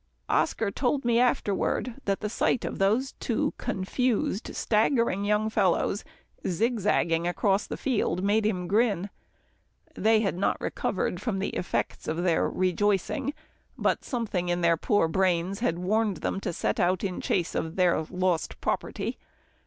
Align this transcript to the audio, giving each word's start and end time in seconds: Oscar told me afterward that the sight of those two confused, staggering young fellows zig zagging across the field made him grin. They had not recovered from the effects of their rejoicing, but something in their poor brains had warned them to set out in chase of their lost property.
Oscar 0.29 0.71
told 0.71 1.05
me 1.05 1.19
afterward 1.19 2.01
that 2.05 2.21
the 2.21 2.27
sight 2.27 2.65
of 2.65 2.79
those 2.79 3.11
two 3.19 3.53
confused, 3.59 4.49
staggering 4.55 5.23
young 5.25 5.47
fellows 5.47 6.03
zig 6.47 6.79
zagging 6.79 7.27
across 7.27 7.67
the 7.67 7.77
field 7.77 8.23
made 8.23 8.43
him 8.43 8.67
grin. 8.67 9.11
They 9.93 10.21
had 10.21 10.35
not 10.35 10.59
recovered 10.59 11.21
from 11.21 11.37
the 11.37 11.49
effects 11.49 12.07
of 12.07 12.23
their 12.23 12.49
rejoicing, 12.49 13.35
but 13.77 14.03
something 14.03 14.49
in 14.49 14.61
their 14.61 14.75
poor 14.75 15.07
brains 15.07 15.59
had 15.59 15.77
warned 15.77 16.17
them 16.17 16.39
to 16.39 16.51
set 16.51 16.79
out 16.79 17.03
in 17.03 17.21
chase 17.21 17.53
of 17.53 17.75
their 17.75 18.01
lost 18.09 18.59
property. 18.59 19.19